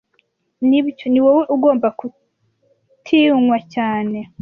nibyo 0.67 1.05
ni 1.09 1.19
wowe 1.25 1.43
ugomba 1.55 1.87
gutinywa 1.99 3.57
cyane 3.73 4.19